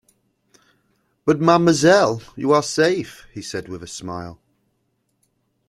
"But, 1.25 1.39
mademoiselle, 1.39 2.23
you 2.35 2.53
are 2.53 2.63
safe," 2.63 3.27
he 3.35 3.43
said, 3.43 3.67
with 3.69 3.83
a 3.83 3.87
smile. 3.87 4.41